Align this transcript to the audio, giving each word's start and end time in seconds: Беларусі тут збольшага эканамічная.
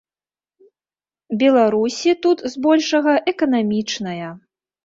Беларусі 1.43 2.11
тут 2.27 2.37
збольшага 2.55 3.11
эканамічная. 3.33 4.27